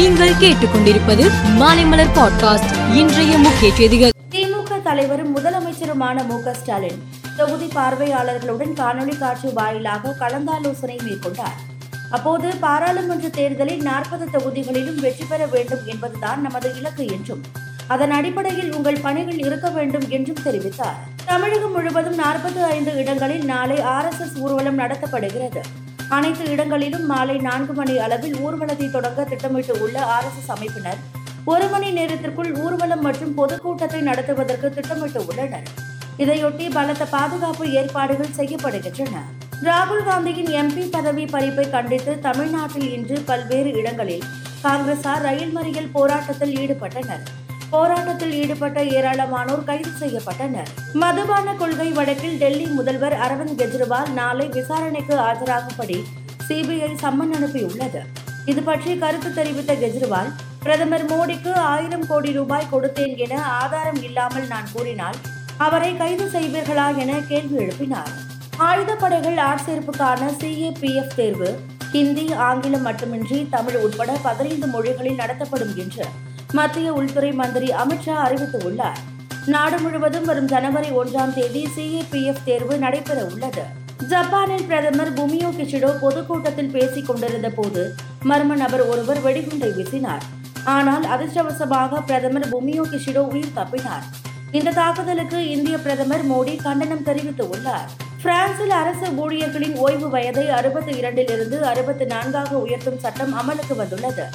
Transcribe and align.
நீங்கள் 0.00 0.32
கேட்டுக்கொண்டிருப்பது 0.32 1.24
மாலைமலர் 1.58 2.12
பாட்காஸ்ட். 2.14 2.94
இன்றைய 2.94 3.38
முக்கிய 3.38 3.74
செய்திகள். 3.74 4.10
திமுக 4.30 4.82
தலைவரும் 4.82 5.36
முதலமைச்சருமான 5.36 6.26
மு 6.26 6.52
ஸ்டாலின் 6.52 7.02
தொகுதி 7.36 7.66
பார்வையாளர்களுடன் 7.66 8.72
காணொலி 8.72 9.18
காட்சி 9.18 9.48
வாயிலாக 9.48 10.16
கலந்தாலோசனை 10.20 10.96
மேற்கொண்டார். 11.02 11.58
அப்போது 12.10 12.54
பாராளுமன்ற 12.56 13.28
தேர்தலில் 13.28 13.82
நாற்பது 13.82 14.28
தொகுதிகளிலும் 14.32 15.00
வெற்றி 15.00 15.24
பெற 15.24 15.46
வேண்டும் 15.46 15.84
என்பதுதான் 15.86 16.40
நமது 16.40 16.72
இலக்கு 16.76 17.06
என்றும் 17.06 17.42
அதன் 17.86 18.10
அடிப்படையில் 18.10 18.74
உங்கள் 18.74 19.00
பணிகள் 19.02 19.38
இருக்க 19.38 19.70
வேண்டும் 19.70 20.08
என்றும் 20.08 20.42
தெரிவித்தார். 20.44 20.98
தமிழகம் 21.24 21.72
முழுவதும் 21.72 22.18
நாற்பத்தி 22.18 22.62
ஐந்து 22.62 22.94
இடங்களில் 22.96 23.44
நாளை 23.44 23.76
ஆர்எஸ்எஸ் 23.76 24.36
ஊர்வலம் 24.36 24.78
நடத்தப்படுகிறது. 24.78 25.62
அனைத்து 26.16 26.44
இடங்களிலும் 26.52 27.04
மாலை 27.10 27.34
நான்கு 27.46 27.72
மணி 27.72 27.94
அளவில் 28.04 28.36
ஊர்வலத்தை 28.44 28.86
தொடங்க 28.90 29.24
திட்டமிட்டு 29.24 29.74
உள்ள 29.84 29.96
ஆர்எஸ்எஸ் 30.14 30.52
அமைப்பினர் 30.54 31.00
ஒரு 31.52 31.66
மணி 31.72 31.88
நேரத்திற்குள் 31.98 32.50
ஊர்வலம் 32.62 33.04
மற்றும் 33.06 33.34
பொதுக்கூட்டத்தை 33.34 34.00
நடத்துவதற்கு 34.00 34.68
திட்டமிட்டு 34.76 35.20
உள்ளனர். 35.28 35.68
இதையொட்டி 36.22 36.66
பலத்த 36.76 37.04
பாதுகாப்பு 37.16 37.64
ஏற்பாடுகள் 37.80 38.36
செய்யப்படுகின்றன. 38.38 39.22
ராகுல் 39.68 40.04
காந்தியின் 40.08 40.50
எம்பி 40.62 40.84
பதவி 40.96 41.24
பறிப்பை 41.24 41.66
கண்டித்து 41.70 42.12
தமிழ்நாட்டில் 42.26 42.90
இன்று 42.96 43.18
பல்வேறு 43.30 43.72
இடங்களில் 43.82 44.26
காங்கிரசார் 44.64 45.22
ரயில் 45.26 45.54
மறியல் 45.56 45.92
போராட்டத்தில் 45.92 46.54
ஈடுபட்டனர். 46.62 47.24
போராட்டத்தில் 47.72 48.32
ஈடுபட்ட 48.32 48.78
ஏராளமானோர் 48.98 49.64
கைது 49.64 49.90
செய்யப்பட்டனர். 50.00 50.70
மதுபான 51.02 51.54
கொள்கை 51.54 51.88
வழக்கில் 51.98 52.38
டெல்லி 52.38 52.66
முதல்வர் 52.78 53.16
அரவிந்த் 53.24 53.58
கெஜ்ரிவால் 53.60 54.10
நாளை 54.20 54.46
விசாரணைக்கு 54.56 55.14
ஆஜராகும்படி 55.28 55.98
சிபிஐ 56.48 56.92
சம்மன் 57.02 57.34
அனுப்பியுள்ளது. 57.38 58.00
இது 58.44 58.62
பற்றி 58.62 58.98
கருத்து 58.98 59.34
தெரிவித்த 59.34 59.74
கெஜ்ரிவால் 59.74 60.30
பிரதமர் 60.62 61.04
மோடிக்கு 61.10 61.52
ஆயிரம் 61.72 62.06
கோடி 62.06 62.32
ரூபாய் 62.32 62.70
கொடுத்தேன் 62.72 63.14
என 63.16 63.34
ஆதாரம் 63.60 64.00
இல்லாமல் 64.02 64.46
நான் 64.46 64.72
கூறினால் 64.72 65.18
அவரை 65.66 65.96
கைது 65.96 66.26
செய்வீர்களா 66.34 66.86
என 66.96 67.12
கேள்வி 67.28 67.56
எழுப்பினார். 67.64 68.12
ஆயுதப்படைகள் 68.68 69.38
ஆட்சேர்ப்புக்கான 69.50 70.30
சிஏபிஎஃப் 70.40 71.14
தேர்வு 71.16 71.50
ஹிந்தி 71.92 72.26
ஆங்கிலம் 72.48 72.82
மட்டுமின்றி 72.82 73.38
தமிழ் 73.50 73.78
உட்பட 73.84 74.10
பதினைந்து 74.26 74.66
மொழிகளில் 74.66 75.20
நடத்தப்படும் 75.22 75.76
என்று 75.76 76.04
மத்திய 76.52 76.92
உள்துறை 76.92 77.32
மந்திரி 77.32 77.68
அமித்ஷா 77.82 78.14
அறிவித்துள்ளார். 78.26 79.00
நாடு 79.46 79.78
முழுவதும் 79.78 80.24
வரும் 80.24 80.46
ஜனவரி 80.46 80.88
ஒன்றாம் 80.90 81.34
தேதி 81.34 81.68
சிஏபிஎஃப் 81.76 82.42
தேர்வு 82.44 82.78
நடைபெற 82.78 83.24
உள்ளது 83.24 83.64
ஜப்பானில் 84.08 84.66
பிரதமர் 84.66 85.12
புமியோ 85.12 85.48
கிஷிடோ 85.58 85.90
பொதுக்கூட்டத்தில் 86.00 86.70
பேசிக் 86.70 87.06
கொண்டிருந்த 87.06 87.48
போது 87.50 87.82
மர்ம 88.28 88.56
நபர் 88.62 88.84
ஒருவர் 88.86 89.20
வெடிகுண்டை 89.24 89.70
வீசினார். 89.78 90.24
ஆனால் 90.64 91.04
அதிர்ஷ்டவசமாக 91.14 92.02
பிரதமர் 92.06 92.48
புமியோ 92.48 92.82
கிஷிடோ 92.92 93.22
உயிர் 93.34 93.56
தப்பினார். 93.56 94.06
இந்த 94.50 94.70
தாக்குதலுக்கு 94.70 95.48
இந்திய 95.50 95.78
பிரதமர் 95.78 96.24
மோடி 96.30 96.62
கண்டனம் 96.62 97.06
தெரிவித்துள்ளார். 97.06 97.88
பிரான்சில் 98.22 98.70
அரசு 98.70 99.08
ஊழியர்களின் 99.22 99.76
ஓய்வு 99.76 100.08
வயதை 100.08 100.48
அறுபத்தி 100.50 100.92
இரண்டிலிருந்து 100.92 101.58
அறுபத்தி 101.72 102.04
நான்காக 102.04 102.56
உயர்த்தும் 102.56 102.98
சட்டம் 102.98 103.34
அமலுக்கு 103.40 103.76
வந்துள்ளது. 103.76 104.26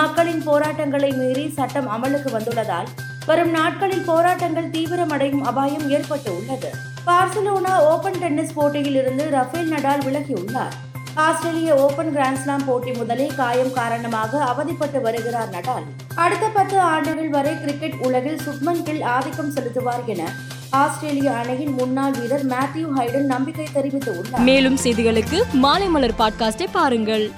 மக்களின் 0.00 0.42
போராட்டங்களை 0.42 1.12
மீறி 1.12 1.50
சட்டம் 1.56 1.88
அமலுக்கு 1.88 2.30
வந்துள்ளதால் 2.36 2.88
வரும் 3.26 3.50
நாட்களில் 3.50 4.04
போராட்டங்கள் 4.04 4.70
தீவிரமடையும் 4.70 5.40
அபாயம் 5.40 5.90
ஏற்பட்டு 5.90 6.36
உள்ளது. 6.36 6.70
பார்சிலோனா 7.06 7.74
ஓபன் 7.90 8.18
டென்னிஸ் 8.18 8.52
போட்டியில் 8.52 8.94
இருந்து 8.94 9.30
ரஃபேல் 9.30 9.70
நடால் 9.72 10.02
விலகியுள்ளார். 10.06 10.74
ஆஸ்திரேலிய 11.14 11.76
ஓபன் 11.76 12.16
கிராண்ட்ஸ்லாம் 12.16 12.64
போட்டி 12.66 12.92
முதலே 12.92 13.26
காயம் 13.36 13.72
காரணமாக 13.72 14.42
அவதிப்பட்டு 14.44 15.00
வருகிறார் 15.00 15.50
நடால். 15.50 15.86
அடுத்த 16.14 16.48
பத்து 16.48 16.80
ஆண்டுகள் 16.80 17.28
வரை 17.28 17.54
கிரிக்கெட் 17.60 17.96
உலகில் 18.00 18.40
சுப்மன் 18.46 18.82
கில் 18.82 19.02
ஆதிக்கம் 19.02 19.54
செலுத்துவார் 19.54 20.04
என 20.04 20.24
ஆஸ்திரேலிய 20.70 21.30
அணியின் 21.30 21.74
முன்னாள் 21.74 22.12
வீரர் 22.12 22.46
மேத்யூ 22.46 22.86
ஹைடன் 22.98 23.30
நம்பிக்கை 23.34 23.68
தெரிவித்துள்ளார் 23.74 24.44
மேலும் 24.50 24.76
செய்திகளுக்கு 24.76 25.40
மாலைமலர் 25.52 26.18
பாட்காஸ்டை 26.18 26.68
பாருங்கள். 26.72 27.30